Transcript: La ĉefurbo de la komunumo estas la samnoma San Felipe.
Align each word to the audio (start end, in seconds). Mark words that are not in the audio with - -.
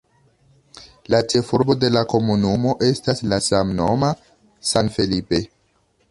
La 1.13 1.17
ĉefurbo 1.33 1.75
de 1.83 1.91
la 1.95 2.01
komunumo 2.13 2.73
estas 2.87 3.21
la 3.33 3.39
samnoma 3.49 4.09
San 4.71 4.91
Felipe. 4.97 5.43